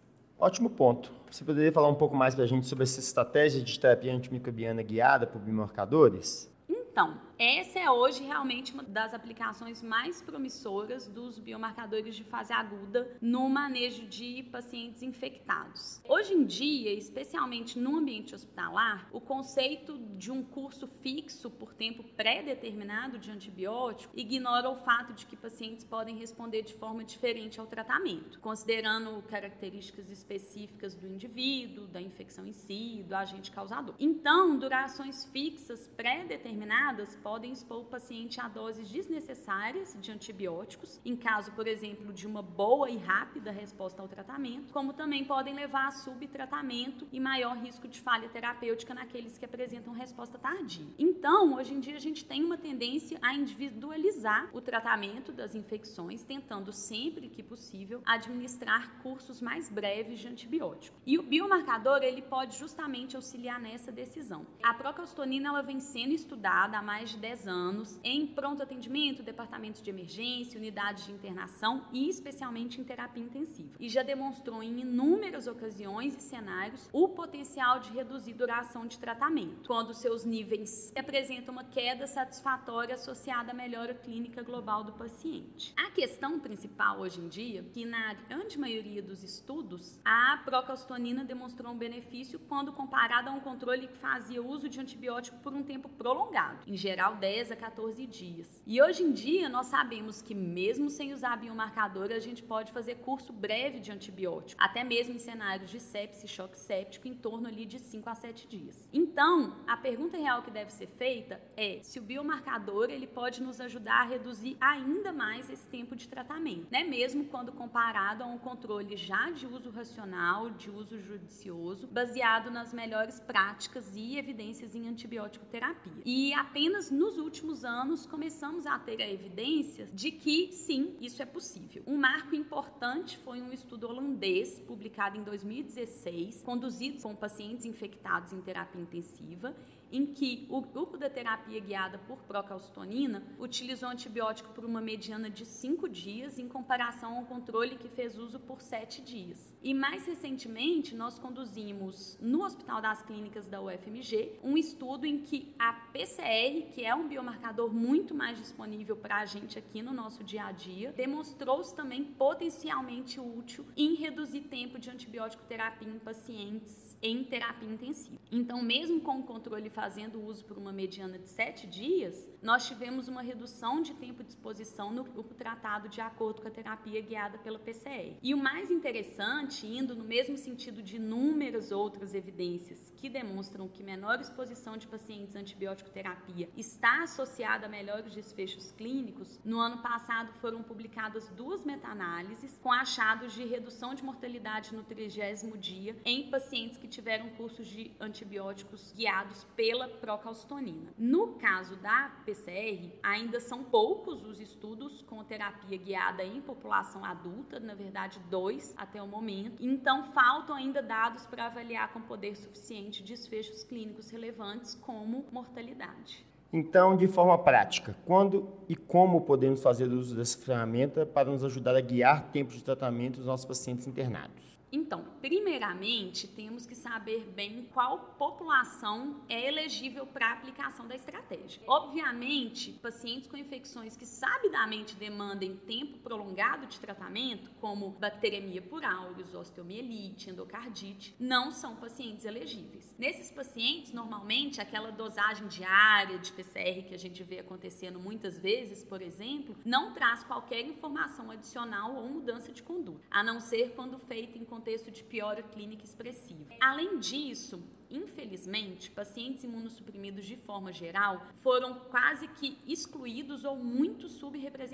Ótimo 0.43 0.69
ponto. 0.69 1.09
Você 1.31 1.41
poderia 1.45 1.71
falar 1.71 1.87
um 1.87 1.95
pouco 1.95 2.17
mais 2.17 2.35
para 2.35 2.43
a 2.43 2.47
gente 2.47 2.67
sobre 2.67 2.83
essa 2.83 2.99
estratégia 2.99 3.61
de 3.61 3.79
terapia 3.79 4.13
antimicrobiana 4.13 4.83
guiada 4.83 5.25
por 5.25 5.39
biomarcadores? 5.39 6.51
Então, 6.67 7.13
essa 7.43 7.77
é 7.77 7.91
hoje 7.91 8.23
realmente 8.23 8.73
uma 8.73 8.83
das 8.83 9.13
aplicações 9.13 9.81
mais 9.81 10.21
promissoras 10.21 11.07
dos 11.07 11.37
biomarcadores 11.37 12.15
de 12.15 12.23
fase 12.23 12.53
aguda 12.53 13.17
no 13.21 13.49
manejo 13.49 14.07
de 14.07 14.43
pacientes 14.43 15.03
infectados. 15.03 16.01
Hoje 16.07 16.33
em 16.33 16.45
dia, 16.45 16.93
especialmente 16.93 17.77
no 17.77 17.97
ambiente 17.97 18.33
hospitalar, 18.33 19.09
o 19.11 19.19
conceito 19.19 19.97
de 20.17 20.31
um 20.31 20.41
curso 20.41 20.87
fixo 20.87 21.51
por 21.51 21.73
tempo 21.73 22.01
pré-determinado 22.15 23.17
de 23.17 23.29
antibiótico 23.29 24.13
ignora 24.15 24.69
o 24.69 24.77
fato 24.77 25.11
de 25.11 25.25
que 25.25 25.35
pacientes 25.35 25.83
podem 25.83 26.15
responder 26.15 26.61
de 26.61 26.73
forma 26.75 27.03
diferente 27.03 27.59
ao 27.59 27.67
tratamento, 27.67 28.39
considerando 28.39 29.21
características 29.23 30.09
específicas 30.09 30.95
do 30.95 31.07
indivíduo, 31.07 31.87
da 31.87 32.01
infecção 32.01 32.47
em 32.47 32.53
si, 32.53 33.03
do 33.05 33.13
agente 33.13 33.51
causador. 33.51 33.95
Então, 33.99 34.57
durações 34.57 35.25
fixas 35.25 35.89
pré-determinadas 35.89 37.17
podem 37.17 37.32
expor 37.41 37.81
o 37.81 37.85
paciente 37.85 38.39
a 38.39 38.47
doses 38.47 38.89
desnecessárias 38.89 39.97
de 39.99 40.11
antibióticos, 40.11 40.99
em 41.03 41.15
caso, 41.15 41.51
por 41.53 41.67
exemplo, 41.67 42.13
de 42.13 42.27
uma 42.27 42.41
boa 42.41 42.89
e 42.89 42.97
rápida 42.97 43.51
resposta 43.51 44.01
ao 44.01 44.07
tratamento, 44.07 44.71
como 44.71 44.93
também 44.93 45.25
podem 45.25 45.53
levar 45.53 45.87
a 45.87 45.91
subtratamento 45.91 47.07
e 47.11 47.19
maior 47.19 47.57
risco 47.57 47.87
de 47.87 47.99
falha 47.99 48.29
terapêutica 48.29 48.93
naqueles 48.93 49.37
que 49.37 49.45
apresentam 49.45 49.93
resposta 49.93 50.37
tardia. 50.37 50.85
Então, 50.97 51.55
hoje 51.55 51.73
em 51.73 51.79
dia, 51.79 51.95
a 51.95 51.99
gente 51.99 52.23
tem 52.23 52.43
uma 52.43 52.57
tendência 52.57 53.17
a 53.21 53.33
individualizar 53.33 54.49
o 54.53 54.61
tratamento 54.61 55.31
das 55.31 55.55
infecções, 55.55 56.23
tentando 56.23 56.71
sempre 56.71 57.29
que 57.29 57.41
possível 57.41 58.01
administrar 58.05 59.01
cursos 59.01 59.41
mais 59.41 59.69
breves 59.69 60.19
de 60.19 60.27
antibiótico. 60.27 60.97
E 61.05 61.17
o 61.17 61.23
biomarcador, 61.23 62.03
ele 62.03 62.21
pode 62.21 62.57
justamente 62.57 63.15
auxiliar 63.15 63.59
nessa 63.59 63.91
decisão. 63.91 64.45
A 64.61 64.73
procalcitonina 64.73 65.49
ela 65.49 65.61
vem 65.61 65.79
sendo 65.79 66.13
estudada 66.13 66.77
há 66.77 66.81
mais 66.81 67.09
de 67.09 67.17
10 67.23 67.47
anos 67.47 67.99
em 68.03 68.27
pronto 68.27 68.61
atendimento, 68.61 69.23
departamentos 69.23 69.81
de 69.81 69.89
emergência, 69.89 70.59
unidades 70.59 71.05
de 71.05 71.13
internação 71.13 71.85
e 71.93 72.09
especialmente 72.09 72.81
em 72.81 72.83
terapia 72.83 73.23
intensiva. 73.23 73.77
E 73.79 73.87
já 73.87 74.03
demonstrou 74.03 74.61
em 74.61 74.81
inúmeras 74.81 75.47
ocasiões 75.47 76.17
e 76.17 76.19
cenários 76.19 76.89
o 76.91 77.07
potencial 77.07 77.79
de 77.79 77.91
reduzir 77.91 78.33
duração 78.33 78.85
de 78.85 78.99
tratamento, 78.99 79.65
quando 79.67 79.93
seus 79.93 80.25
níveis 80.25 80.91
apresentam 80.97 81.53
uma 81.53 81.63
queda 81.63 82.07
satisfatória 82.07 82.95
associada 82.95 83.51
à 83.51 83.53
melhora 83.53 83.93
clínica 83.93 84.43
global 84.43 84.83
do 84.83 84.91
paciente. 84.91 85.73
A 85.77 85.91
questão 85.91 86.41
principal 86.41 86.99
hoje 86.99 87.21
em 87.21 87.29
dia, 87.29 87.61
é 87.61 87.63
que 87.63 87.85
na 87.85 88.15
grande 88.15 88.59
maioria 88.59 89.01
dos 89.01 89.23
estudos, 89.23 89.97
a 90.03 90.41
procalcitonina 90.43 91.23
demonstrou 91.23 91.71
um 91.71 91.77
benefício 91.77 92.37
quando 92.49 92.73
comparada 92.73 93.29
a 93.29 93.33
um 93.33 93.39
controle 93.39 93.87
que 93.87 93.97
fazia 93.97 94.43
uso 94.43 94.67
de 94.67 94.81
antibiótico 94.81 95.37
por 95.37 95.53
um 95.53 95.63
tempo 95.63 95.87
prolongado, 95.87 96.59
em 96.67 96.75
geral 96.75 97.02
10 97.11 97.43
10 97.43 97.51
a 97.51 97.55
14 97.55 98.05
dias. 98.05 98.61
E 98.65 98.81
hoje 98.81 99.03
em 99.03 99.11
dia 99.11 99.49
nós 99.49 99.67
sabemos 99.67 100.21
que 100.21 100.33
mesmo 100.33 100.89
sem 100.89 101.13
usar 101.13 101.35
biomarcador, 101.35 102.11
a 102.11 102.19
gente 102.19 102.41
pode 102.41 102.71
fazer 102.71 102.95
curso 102.95 103.33
breve 103.33 103.79
de 103.79 103.91
antibiótico, 103.91 104.61
até 104.63 104.83
mesmo 104.83 105.13
em 105.15 105.19
cenários 105.19 105.69
de 105.69 105.79
sepse, 105.79 106.27
choque 106.27 106.57
séptico, 106.57 107.07
em 107.07 107.13
torno 107.13 107.47
ali 107.47 107.65
de 107.65 107.79
5 107.79 108.09
a 108.09 108.15
7 108.15 108.47
dias. 108.47 108.89
Então, 108.93 109.57
a 109.67 109.75
pergunta 109.75 110.15
real 110.15 110.41
que 110.41 110.51
deve 110.51 110.71
ser 110.71 110.87
feita 110.87 111.41
é 111.57 111.79
se 111.81 111.99
o 111.99 112.01
biomarcador 112.01 112.89
ele 112.89 113.07
pode 113.07 113.41
nos 113.41 113.59
ajudar 113.59 114.01
a 114.01 114.05
reduzir 114.05 114.55
ainda 114.61 115.11
mais 115.11 115.49
esse 115.49 115.67
tempo 115.67 115.95
de 115.95 116.07
tratamento, 116.07 116.67
né? 116.71 116.83
Mesmo 116.83 117.25
quando 117.25 117.51
comparado 117.51 118.23
a 118.23 118.27
um 118.27 118.37
controle 118.37 118.95
já 118.95 119.31
de 119.31 119.45
uso 119.47 119.69
racional, 119.69 120.51
de 120.51 120.69
uso 120.69 121.01
judicioso, 121.01 121.87
baseado 121.87 122.49
nas 122.49 122.71
melhores 122.71 123.19
práticas 123.19 123.91
e 123.95 124.17
evidências 124.17 124.75
em 124.75 124.87
antibiótico 124.87 125.45
terapia. 125.47 126.03
E 126.05 126.33
apenas 126.33 126.89
nos 126.93 127.17
últimos 127.17 127.65
anos 127.65 128.05
começamos 128.05 128.65
a 128.65 128.77
ter 128.77 129.01
a 129.01 129.11
evidência 129.11 129.87
de 129.93 130.11
que 130.11 130.51
sim, 130.53 130.95
isso 131.01 131.21
é 131.21 131.25
possível. 131.25 131.83
Um 131.87 131.97
marco 131.97 132.35
importante 132.35 133.17
foi 133.17 133.41
um 133.41 133.51
estudo 133.51 133.87
holandês 133.87 134.59
publicado 134.59 135.17
em 135.17 135.23
2016, 135.23 136.43
conduzido 136.43 137.01
com 137.01 137.15
pacientes 137.15 137.65
infectados 137.65 138.31
em 138.31 138.41
terapia 138.41 138.81
intensiva 138.81 139.55
em 139.93 140.07
que 140.07 140.47
o 140.49 140.59
grupo 140.59 140.97
da 140.97 141.07
terapia 141.07 141.59
guiada 141.59 141.99
por 141.99 142.17
procalcitonina 142.23 143.23
utilizou 143.39 143.89
antibiótico 143.89 144.51
por 144.53 144.65
uma 144.65 144.81
mediana 144.81 145.29
de 145.29 145.45
5 145.45 145.87
dias, 145.87 146.39
em 146.39 146.47
comparação 146.47 147.17
ao 147.17 147.25
controle 147.25 147.77
que 147.77 147.87
fez 147.87 148.17
uso 148.17 148.39
por 148.39 148.59
7 148.59 149.03
dias. 149.03 149.53
E 149.61 149.71
mais 149.71 150.07
recentemente, 150.07 150.95
nós 150.95 151.19
conduzimos 151.19 152.17
no 152.19 152.43
Hospital 152.43 152.81
das 152.81 153.03
Clínicas 153.03 153.47
da 153.47 153.61
UFMG 153.61 154.39
um 154.43 154.57
estudo 154.57 155.05
em 155.05 155.19
que 155.19 155.53
a 155.59 155.73
PCR, 155.73 156.73
que 156.73 156.83
é 156.83 156.95
um 156.95 157.07
biomarcador 157.07 157.71
muito 157.71 158.15
mais 158.15 158.37
disponível 158.39 158.95
para 158.95 159.17
a 159.17 159.25
gente 159.25 159.59
aqui 159.59 159.83
no 159.83 159.93
nosso 159.93 160.23
dia 160.23 160.45
a 160.45 160.51
dia, 160.51 160.91
demonstrou-se 160.91 161.75
também 161.75 162.03
potencialmente 162.03 163.19
útil 163.19 163.65
em 163.77 163.93
reduzir 163.93 164.41
tempo 164.41 164.79
de 164.79 164.89
antibiótico 164.89 165.43
terapia 165.43 165.87
em 165.87 165.99
pacientes 165.99 166.97
em 167.01 167.23
terapia 167.23 167.69
intensiva. 167.69 168.17
Então, 168.31 168.61
mesmo 168.61 169.01
com 169.01 169.19
o 169.19 169.23
controle 169.23 169.69
fazendo 169.83 170.23
uso 170.23 170.45
por 170.45 170.57
uma 170.57 170.71
mediana 170.71 171.19
de 171.19 171.27
sete 171.27 171.67
dias, 171.67 172.15
nós 172.41 172.65
tivemos 172.65 173.09
uma 173.09 173.21
redução 173.21 173.81
de 173.81 173.93
tempo 173.93 174.23
de 174.23 174.29
exposição 174.29 174.93
no 174.93 175.03
grupo 175.03 175.33
tratado 175.33 175.89
de 175.89 175.99
acordo 175.99 176.41
com 176.41 176.47
a 176.47 176.51
terapia 176.51 177.01
guiada 177.01 177.37
pela 177.39 177.59
PCR. 177.59 178.15
E 178.23 178.33
o 178.33 178.37
mais 178.37 178.71
interessante, 178.71 179.67
indo 179.67 179.93
no 179.93 180.05
mesmo 180.05 180.37
sentido 180.37 180.81
de 180.81 180.95
inúmeras 180.95 181.69
outras 181.69 182.15
evidências 182.15 182.93
que 182.95 183.09
demonstram 183.09 183.67
que 183.67 183.83
menor 183.83 184.21
exposição 184.21 184.77
de 184.77 184.87
pacientes 184.87 185.35
à 185.35 185.39
antibiótico 185.39 185.89
terapia 185.89 186.49
está 186.55 187.03
associada 187.03 187.65
a 187.65 187.69
melhores 187.69 188.15
desfechos 188.15 188.71
clínicos, 188.71 189.37
no 189.43 189.59
ano 189.59 189.79
passado 189.81 190.31
foram 190.39 190.63
publicadas 190.63 191.27
duas 191.31 191.65
meta-análises 191.65 192.57
com 192.63 192.71
achados 192.71 193.33
de 193.33 193.43
redução 193.43 193.93
de 193.93 194.01
mortalidade 194.01 194.73
no 194.73 194.81
trigésimo 194.81 195.57
dia 195.57 195.93
em 196.05 196.29
pacientes 196.29 196.77
que 196.77 196.87
tiveram 196.87 197.31
cursos 197.31 197.67
de 197.67 197.91
antibióticos 197.99 198.93
guiados 198.93 199.43
pela 199.73 199.87
procalcitonina. 199.87 200.93
No 200.95 201.29
caso 201.29 201.75
da 201.77 202.11
PCR, 202.23 202.91
ainda 203.01 203.39
são 203.39 203.63
poucos 203.63 204.23
os 204.23 204.39
estudos 204.39 205.01
com 205.01 205.23
terapia 205.23 205.75
guiada 205.79 206.23
em 206.23 206.39
população 206.41 207.03
adulta, 207.03 207.59
na 207.59 207.73
verdade, 207.73 208.19
dois 208.29 208.71
até 208.77 209.01
o 209.01 209.07
momento. 209.07 209.65
Então, 209.65 210.03
faltam 210.13 210.55
ainda 210.55 210.79
dados 210.79 211.25
para 211.25 211.47
avaliar 211.47 211.91
com 211.91 211.99
poder 212.01 212.35
suficiente 212.35 213.01
desfechos 213.01 213.63
clínicos 213.63 214.11
relevantes, 214.11 214.75
como 214.75 215.25
mortalidade. 215.31 216.23
Então, 216.51 216.95
de 216.95 217.07
forma 217.07 217.35
prática, 217.39 217.97
quando 218.05 218.47
e 218.69 218.75
como 218.75 219.21
podemos 219.21 219.63
fazer 219.63 219.87
uso 219.87 220.15
dessa 220.15 220.37
ferramenta 220.37 221.03
para 221.03 221.31
nos 221.31 221.43
ajudar 221.43 221.75
a 221.75 221.81
guiar 221.81 222.29
tempos 222.31 222.57
de 222.57 222.63
tratamento 222.63 223.15
dos 223.15 223.25
nossos 223.25 223.47
pacientes 223.47 223.87
internados? 223.87 224.52
Então, 224.75 225.05
primeiramente, 225.21 226.27
temos 226.27 226.65
que 226.65 226.73
saber 226.73 227.31
bem 227.35 227.69
qual 227.71 228.15
população 228.17 229.21
é 229.29 229.47
elegível 229.47 230.03
para 230.07 230.25
a 230.25 230.33
aplicação 230.33 230.87
da 230.87 230.95
estratégia. 230.95 231.61
Obviamente, 231.67 232.71
pacientes 232.81 233.29
com 233.29 233.37
infecções 233.37 233.95
que 233.95 234.07
sabidamente 234.07 234.95
demandem 234.95 235.55
tempo 235.57 235.99
prolongado 235.99 236.65
de 236.65 236.79
tratamento, 236.79 237.51
como 237.61 237.91
bacteremia 237.91 238.63
por 238.63 238.83
aureus, 238.83 239.35
osteomielite, 239.35 240.31
endocardite, 240.31 241.15
não 241.19 241.51
são 241.51 241.75
pacientes 241.75 242.25
elegíveis. 242.25 242.95
Nesses 242.97 243.29
pacientes, 243.29 243.93
normalmente, 243.93 244.59
aquela 244.59 244.91
dosagem 244.91 245.47
diária 245.49 246.17
de 246.17 246.31
PCR 246.31 246.81
que 246.87 246.95
a 246.95 246.99
gente 246.99 247.21
vê 247.21 247.37
acontecendo 247.37 247.99
muitas 247.99 248.39
vezes, 248.39 248.83
por 248.83 249.03
exemplo, 249.03 249.55
não 249.63 249.93
traz 249.93 250.23
qualquer 250.23 250.61
informação 250.65 251.29
adicional 251.29 251.95
ou 251.95 252.09
mudança 252.09 252.51
de 252.51 252.63
conduta, 252.63 253.05
a 253.11 253.21
não 253.21 253.39
ser 253.39 253.75
quando 253.75 253.99
feita 253.99 254.35
em 254.35 254.43
contexto 254.63 254.89
de 254.89 255.03
piora 255.03 255.43
clínica 255.43 255.83
expressiva. 255.83 256.55
Além 256.61 256.97
disso, 256.97 257.61
Infelizmente, 257.93 258.89
pacientes 258.89 259.43
imunossuprimidos 259.43 260.25
de 260.25 260.35
forma 260.35 260.73
geral 260.73 261.27
foram 261.43 261.75
quase 261.91 262.27
que 262.27 262.57
excluídos 262.65 263.45
ou 263.45 263.55
muito 263.55 264.09
subrepresentados 264.09 264.72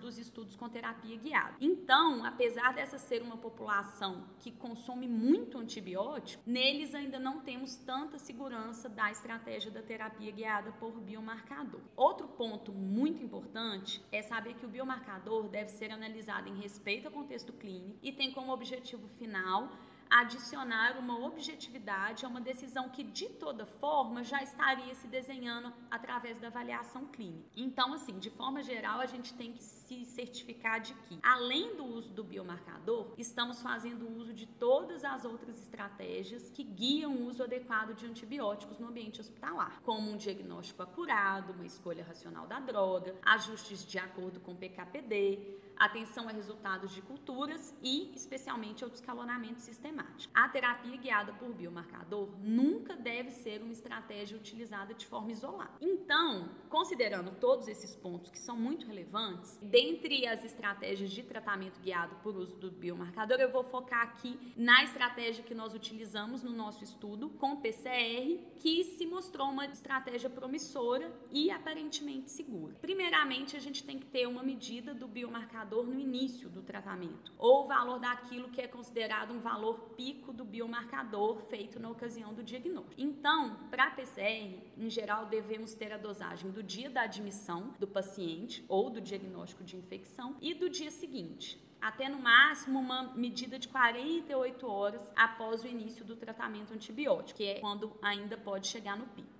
dos 0.00 0.18
estudos 0.18 0.56
com 0.56 0.68
terapia 0.68 1.16
guiada. 1.16 1.54
Então, 1.60 2.24
apesar 2.24 2.74
dessa 2.74 2.98
ser 2.98 3.22
uma 3.22 3.36
população 3.36 4.24
que 4.40 4.50
consome 4.50 5.06
muito 5.06 5.58
antibiótico, 5.58 6.42
neles 6.44 6.94
ainda 6.94 7.18
não 7.18 7.40
temos 7.40 7.76
tanta 7.76 8.18
segurança 8.18 8.88
da 8.88 9.10
estratégia 9.10 9.70
da 9.70 9.82
terapia 9.82 10.32
guiada 10.32 10.72
por 10.72 10.92
biomarcador. 11.00 11.80
Outro 11.96 12.26
ponto 12.28 12.72
muito 12.72 13.22
importante 13.22 14.04
é 14.10 14.22
saber 14.22 14.54
que 14.54 14.66
o 14.66 14.68
biomarcador 14.68 15.48
deve 15.48 15.70
ser 15.70 15.90
analisado 15.90 16.48
em 16.48 16.60
respeito 16.60 17.06
ao 17.06 17.12
contexto 17.12 17.52
clínico 17.52 17.98
e 18.02 18.12
tem 18.12 18.32
como 18.32 18.52
objetivo 18.52 19.06
final 19.18 19.70
adicionar 20.10 20.98
uma 20.98 21.18
objetividade 21.26 22.24
a 22.24 22.28
uma 22.28 22.40
decisão 22.40 22.88
que, 22.88 23.02
de 23.02 23.28
toda 23.28 23.66
forma, 23.66 24.22
já 24.22 24.42
estaria 24.42 24.94
se 24.94 25.06
desenhando 25.06 25.72
através 25.90 26.38
da 26.38 26.48
avaliação 26.48 27.06
clínica. 27.06 27.48
Então, 27.56 27.92
assim, 27.92 28.18
de 28.18 28.30
forma 28.30 28.62
geral, 28.62 29.00
a 29.00 29.06
gente 29.06 29.34
tem 29.34 29.52
que 29.52 29.62
se 29.62 30.04
certificar 30.04 30.80
de 30.80 30.94
que, 30.94 31.18
além 31.22 31.76
do 31.76 31.84
uso 31.84 32.10
do 32.10 32.24
biomarcador, 32.24 33.12
estamos 33.18 33.60
fazendo 33.60 34.08
uso 34.08 34.32
de 34.32 34.46
todas 34.46 35.04
as 35.04 35.24
outras 35.24 35.58
estratégias 35.60 36.50
que 36.50 36.62
guiam 36.62 37.14
o 37.14 37.26
uso 37.26 37.42
adequado 37.42 37.94
de 37.94 38.06
antibióticos 38.06 38.78
no 38.78 38.88
ambiente 38.88 39.20
hospitalar, 39.20 39.80
como 39.82 40.10
um 40.10 40.16
diagnóstico 40.16 40.82
acurado, 40.82 41.52
uma 41.52 41.66
escolha 41.66 42.04
racional 42.04 42.46
da 42.46 42.60
droga, 42.60 43.14
ajustes 43.22 43.84
de 43.84 43.98
acordo 43.98 44.40
com 44.40 44.52
o 44.52 44.56
PKPD, 44.56 45.63
atenção 45.76 46.28
a 46.28 46.32
resultados 46.32 46.92
de 46.92 47.02
culturas 47.02 47.74
e, 47.82 48.12
especialmente, 48.14 48.84
ao 48.84 48.90
descalonamento 48.90 49.60
sistemático. 49.60 50.32
A 50.34 50.48
terapia 50.48 50.96
guiada 50.96 51.32
por 51.32 51.52
biomarcador 51.52 52.28
nunca 52.40 52.96
deve 52.96 53.30
ser 53.30 53.62
uma 53.62 53.72
estratégia 53.72 54.36
utilizada 54.36 54.94
de 54.94 55.06
forma 55.06 55.32
isolada. 55.32 55.72
Então, 55.80 56.48
considerando 56.68 57.32
todos 57.32 57.68
esses 57.68 57.94
pontos 57.96 58.30
que 58.30 58.38
são 58.38 58.56
muito 58.56 58.86
relevantes, 58.86 59.58
dentre 59.62 60.26
as 60.26 60.44
estratégias 60.44 61.10
de 61.10 61.22
tratamento 61.22 61.80
guiado 61.80 62.14
por 62.22 62.36
uso 62.36 62.56
do 62.56 62.70
biomarcador, 62.70 63.38
eu 63.40 63.50
vou 63.50 63.64
focar 63.64 64.02
aqui 64.02 64.38
na 64.56 64.84
estratégia 64.84 65.44
que 65.44 65.54
nós 65.54 65.74
utilizamos 65.74 66.42
no 66.42 66.50
nosso 66.50 66.84
estudo 66.84 67.30
com 67.30 67.56
PCR, 67.56 68.38
que 68.56 68.84
se 68.84 69.06
mostrou 69.06 69.48
uma 69.48 69.66
estratégia 69.66 70.30
promissora 70.30 71.12
e 71.30 71.50
aparentemente 71.50 72.30
segura. 72.30 72.74
Primeiramente, 72.80 73.56
a 73.56 73.60
gente 73.60 73.82
tem 73.82 73.98
que 73.98 74.06
ter 74.06 74.26
uma 74.26 74.42
medida 74.42 74.94
do 74.94 75.06
biomarcador 75.06 75.63
biomarcador 75.64 75.86
no 75.86 75.98
início 75.98 76.48
do 76.48 76.62
tratamento, 76.62 77.32
ou 77.38 77.64
o 77.64 77.66
valor 77.66 77.98
daquilo 77.98 78.50
que 78.50 78.60
é 78.60 78.68
considerado 78.68 79.32
um 79.32 79.40
valor 79.40 79.94
pico 79.96 80.32
do 80.32 80.44
biomarcador 80.44 81.40
feito 81.48 81.80
na 81.80 81.88
ocasião 81.90 82.34
do 82.34 82.42
diagnóstico. 82.42 82.94
Então, 82.98 83.56
para 83.70 83.90
PCR, 83.90 84.60
em 84.76 84.90
geral, 84.90 85.26
devemos 85.26 85.74
ter 85.74 85.92
a 85.92 85.96
dosagem 85.96 86.50
do 86.50 86.62
dia 86.62 86.90
da 86.90 87.02
admissão 87.02 87.74
do 87.78 87.86
paciente 87.86 88.64
ou 88.68 88.90
do 88.90 89.00
diagnóstico 89.00 89.64
de 89.64 89.76
infecção 89.76 90.36
e 90.40 90.54
do 90.54 90.68
dia 90.68 90.90
seguinte 90.90 91.62
até 91.80 92.08
no 92.08 92.18
máximo 92.18 92.78
uma 92.78 93.12
medida 93.14 93.58
de 93.58 93.68
48 93.68 94.66
horas 94.66 95.02
após 95.14 95.64
o 95.64 95.68
início 95.68 96.02
do 96.02 96.16
tratamento 96.16 96.72
antibiótico, 96.72 97.36
que 97.36 97.44
é 97.44 97.60
quando 97.60 97.92
ainda 98.00 98.38
pode 98.38 98.68
chegar 98.68 98.96
no 98.96 99.04
pico. 99.08 99.33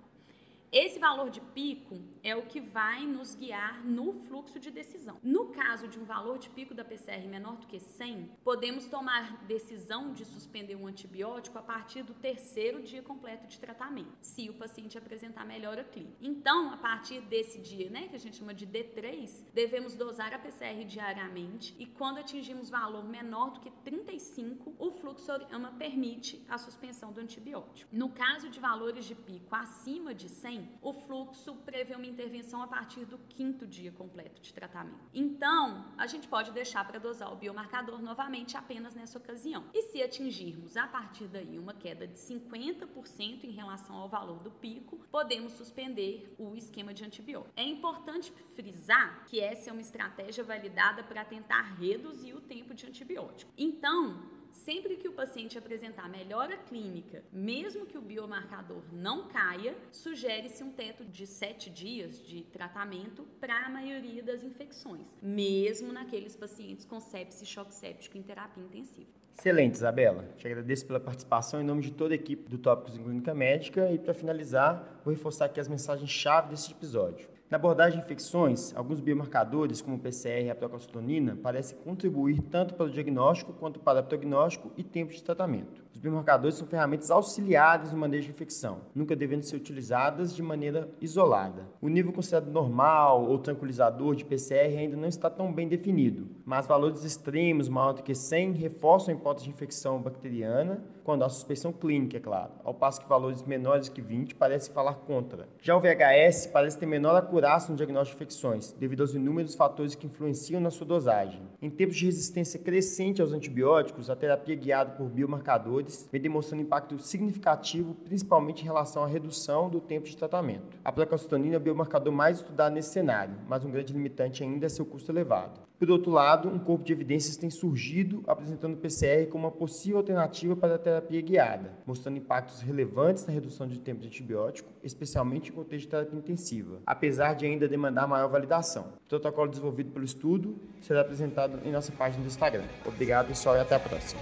Esse 0.71 0.99
valor 0.99 1.29
de 1.29 1.39
pico 1.39 2.01
é 2.21 2.35
o 2.35 2.47
que 2.47 2.59
vai 2.59 3.05
nos 3.05 3.35
guiar 3.35 3.85
no 3.85 4.13
fluxo 4.25 4.59
de 4.59 4.71
decisão. 4.71 5.17
No 5.23 5.47
caso 5.47 5.87
de 5.87 5.99
um 5.99 6.03
valor 6.03 6.37
de 6.37 6.49
pico 6.49 6.73
da 6.73 6.83
PCR 6.83 7.25
menor 7.27 7.57
do 7.57 7.67
que 7.67 7.79
100, 7.79 8.31
podemos 8.43 8.87
tomar 8.87 9.45
decisão 9.45 10.11
de 10.11 10.25
suspender 10.25 10.75
um 10.75 10.87
antibiótico 10.87 11.57
a 11.57 11.61
partir 11.61 12.03
do 12.03 12.13
terceiro 12.13 12.81
dia 12.81 13.01
completo 13.01 13.47
de 13.47 13.59
tratamento, 13.59 14.17
se 14.21 14.49
o 14.49 14.53
paciente 14.55 14.97
apresentar 14.97 15.45
melhora 15.45 15.83
clínica. 15.83 16.17
Então, 16.19 16.73
a 16.73 16.77
partir 16.77 17.21
desse 17.21 17.59
dia, 17.59 17.89
né, 17.89 18.07
que 18.07 18.15
a 18.15 18.19
gente 18.19 18.37
chama 18.37 18.53
de 18.53 18.65
D3, 18.67 19.45
devemos 19.53 19.95
dosar 19.95 20.33
a 20.33 20.39
PCR 20.39 20.83
diariamente 20.85 21.75
e 21.79 21.85
quando 21.85 22.17
atingimos 22.17 22.69
valor 22.69 23.05
menor 23.05 23.51
do 23.51 23.59
que 23.59 23.71
35, 23.83 24.73
o 24.77 24.91
fluxorama 24.91 25.71
permite 25.73 26.43
a 26.49 26.57
suspensão 26.57 27.13
do 27.13 27.21
antibiótico. 27.21 27.95
No 27.95 28.09
caso 28.09 28.49
de 28.49 28.59
valores 28.59 29.05
de 29.05 29.15
pico 29.15 29.55
acima 29.55 30.13
de 30.13 30.27
100, 30.27 30.54
o 30.81 30.93
fluxo 30.93 31.55
prevê 31.65 31.95
uma 31.95 32.05
intervenção 32.05 32.61
a 32.61 32.67
partir 32.67 33.05
do 33.05 33.17
quinto 33.29 33.65
dia 33.65 33.91
completo 33.91 34.41
de 34.41 34.53
tratamento. 34.53 34.99
Então, 35.13 35.93
a 35.97 36.07
gente 36.07 36.27
pode 36.27 36.51
deixar 36.51 36.85
para 36.85 36.99
dosar 36.99 37.31
o 37.31 37.35
biomarcador 37.35 38.01
novamente 38.01 38.57
apenas 38.57 38.95
nessa 38.95 39.17
ocasião. 39.17 39.65
E 39.73 39.83
se 39.83 40.01
atingirmos 40.01 40.77
a 40.77 40.87
partir 40.87 41.27
daí 41.27 41.57
uma 41.57 41.73
queda 41.73 42.07
de 42.07 42.17
50% 42.17 43.43
em 43.43 43.51
relação 43.51 43.95
ao 43.95 44.07
valor 44.07 44.39
do 44.39 44.51
pico, 44.51 44.99
podemos 45.11 45.53
suspender 45.53 46.33
o 46.37 46.55
esquema 46.55 46.93
de 46.93 47.03
antibiótico. 47.03 47.53
É 47.55 47.63
importante 47.63 48.31
frisar 48.55 49.25
que 49.25 49.39
essa 49.39 49.69
é 49.69 49.73
uma 49.73 49.81
estratégia 49.81 50.43
validada 50.43 51.03
para 51.03 51.25
tentar 51.25 51.75
reduzir 51.79 52.33
o 52.33 52.41
tempo 52.41 52.73
de 52.73 52.85
antibiótico. 52.85 53.51
Então, 53.57 54.34
Sempre 54.55 54.95
que 54.95 55.07
o 55.07 55.11
paciente 55.11 55.57
apresentar 55.57 56.09
melhora 56.09 56.57
clínica, 56.57 57.21
mesmo 57.31 57.85
que 57.85 57.97
o 57.97 58.01
biomarcador 58.01 58.81
não 58.91 59.27
caia, 59.27 59.75
sugere-se 59.91 60.63
um 60.63 60.71
teto 60.71 61.03
de 61.03 61.27
7 61.27 61.69
dias 61.69 62.25
de 62.25 62.41
tratamento 62.43 63.27
para 63.39 63.65
a 63.65 63.69
maioria 63.69 64.23
das 64.23 64.43
infecções, 64.43 65.05
mesmo 65.21 65.91
naqueles 65.91 66.35
pacientes 66.35 66.85
com 66.85 66.99
sepsis 67.01 67.47
choque 67.47 67.75
séptico 67.75 68.17
em 68.17 68.23
terapia 68.23 68.63
intensiva. 68.63 69.09
Excelente, 69.37 69.75
Isabela. 69.75 70.23
Te 70.37 70.47
agradeço 70.47 70.87
pela 70.87 71.01
participação 71.01 71.59
em 71.59 71.65
nome 71.65 71.81
de 71.81 71.91
toda 71.91 72.13
a 72.13 72.15
equipe 72.15 72.49
do 72.49 72.57
Tópicos 72.57 72.97
em 72.97 73.03
Clínica 73.03 73.35
Médica 73.35 73.91
e, 73.91 73.99
para 73.99 74.13
finalizar, 74.13 75.01
vou 75.03 75.13
reforçar 75.13 75.45
aqui 75.45 75.59
as 75.59 75.67
mensagens-chave 75.67 76.51
desse 76.51 76.71
episódio. 76.71 77.34
Na 77.47 77.57
abordagem 77.57 77.99
de 77.99 78.03
infecções, 78.03 78.75
alguns 78.75 78.99
biomarcadores, 78.99 79.79
como 79.79 79.97
o 79.97 79.99
PCR 79.99 80.45
e 80.45 80.49
a 80.49 80.55
procalcitonina, 80.55 81.35
parecem 81.35 81.77
contribuir 81.77 82.41
tanto 82.41 82.73
para 82.73 82.87
o 82.87 82.89
diagnóstico 82.89 83.53
quanto 83.53 83.79
para 83.79 83.99
o 83.99 84.03
prognóstico 84.03 84.71
e 84.75 84.83
tempo 84.83 85.13
de 85.13 85.21
tratamento. 85.21 85.85
Os 85.93 85.99
biomarcadores 85.99 86.55
são 86.55 86.65
ferramentas 86.65 87.11
auxiliares 87.11 87.91
no 87.91 87.99
manejo 87.99 88.25
de 88.25 88.31
infecção, 88.31 88.81
nunca 88.95 89.15
devendo 89.15 89.43
ser 89.43 89.57
utilizadas 89.57 90.35
de 90.35 90.41
maneira 90.41 90.89
isolada. 90.99 91.67
O 91.79 91.87
nível 91.87 92.11
considerado 92.11 92.49
normal 92.49 93.23
ou 93.23 93.37
tranquilizador 93.37 94.15
de 94.15 94.25
PCR 94.25 94.79
ainda 94.79 94.97
não 94.97 95.07
está 95.07 95.29
tão 95.29 95.53
bem 95.53 95.67
definido, 95.67 96.27
mas 96.45 96.67
valores 96.67 97.03
extremos 97.03 97.67
maior 97.67 97.93
do 97.93 98.03
que 98.03 98.13
100 98.13 98.53
reforçam 98.53 99.13
a 99.13 99.17
hipótese 99.17 99.45
de 99.45 99.51
infecção 99.51 99.99
bacteriana, 99.99 100.83
quando 101.03 101.23
há 101.23 101.29
suspeição 101.29 101.71
clínica, 101.71 102.17
é 102.17 102.19
claro, 102.19 102.51
ao 102.63 102.73
passo 102.73 103.01
que 103.01 103.09
valores 103.09 103.43
menores 103.43 103.89
que 103.89 104.01
20 104.01 104.35
parecem 104.35 104.73
falar 104.73 104.95
contra. 104.95 105.47
Já 105.61 105.75
o 105.75 105.79
VHS 105.79 106.47
parece 106.47 106.79
ter 106.79 106.85
menor 106.85 107.15
acurácia 107.15 107.71
no 107.71 107.77
diagnóstico 107.77 108.17
de 108.17 108.23
infecções, 108.23 108.71
devido 108.73 109.01
aos 109.01 109.13
inúmeros 109.13 109.55
fatores 109.55 109.95
que 109.95 110.07
influenciam 110.07 110.61
na 110.61 110.71
sua 110.71 110.85
dosagem. 110.85 111.41
Em 111.61 111.69
tempos 111.69 111.95
de 111.95 112.05
resistência 112.05 112.59
crescente 112.59 113.21
aos 113.21 113.33
antibióticos, 113.33 114.09
a 114.09 114.15
terapia 114.15 114.55
guiada 114.55 114.91
por 114.91 115.07
biomarcadores 115.09 116.07
vem 116.11 116.21
demonstrando 116.21 116.63
impacto 116.63 116.97
significativo, 116.99 117.93
principalmente 117.95 118.61
em 118.61 118.65
relação 118.65 119.03
à 119.03 119.07
redução 119.07 119.69
do 119.69 119.79
tempo 119.79 120.07
de 120.07 120.17
tratamento. 120.17 120.77
A 120.83 120.91
placalcitonina 120.91 121.55
é 121.55 121.57
o 121.57 121.61
biomarcador 121.61 122.13
mais 122.13 122.39
estudado 122.39 122.73
nesse 122.73 122.89
cenário, 122.89 123.35
mas 123.47 123.63
um 123.63 123.71
grande 123.71 123.93
limitante 123.93 124.43
ainda 124.43 124.65
é 124.65 124.69
seu 124.69 124.85
custo 124.85 125.11
elevado. 125.11 125.65
Por 125.77 125.91
outro 125.91 126.09
lado, 126.09 126.47
um 126.47 126.57
corpo 126.57 126.85
de 126.85 126.93
evidências 126.93 127.35
tem 127.35 127.49
surgido 127.49 128.23
apresentando 128.27 128.75
o 128.75 128.77
PCR 128.77 129.27
como 129.27 129.45
uma 129.45 129.51
possível 129.51 129.97
alternativa 129.97 130.55
para 130.55 130.75
a 130.75 130.79
terapia 130.79 131.19
guiada, 131.21 131.73
mostrando 131.85 132.17
impactos 132.17 132.61
relevantes 132.61 133.25
na 133.25 133.33
redução 133.33 133.67
de 133.67 133.79
tempo 133.79 133.99
de 133.99 134.07
antibiótico, 134.07 134.71
especialmente 134.81 135.51
em 135.51 135.53
contexto 135.53 135.83
de 135.85 135.89
terapia 135.89 136.17
intensiva, 136.17 136.79
apesar 136.85 137.33
de 137.33 137.45
ainda 137.45 137.67
demandar 137.67 138.07
maior 138.07 138.29
validação. 138.29 138.93
O 139.05 139.09
protocolo 139.09 139.49
desenvolvido 139.49 139.91
pelo 139.91 140.05
estudo 140.05 140.55
será 140.81 141.01
apresentado 141.01 141.59
em 141.65 141.71
nossa 141.71 141.91
página 141.91 142.23
do 142.23 142.27
Instagram. 142.27 142.63
Obrigado, 142.85 143.27
pessoal, 143.27 143.57
e 143.57 143.59
até 143.59 143.75
a 143.75 143.79
próxima. 143.79 144.21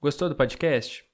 Gostou 0.00 0.28
do 0.28 0.34
podcast? 0.34 1.13